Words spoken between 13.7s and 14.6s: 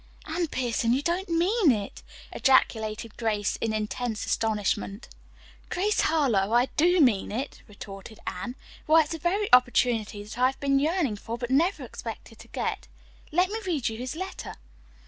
you his letter."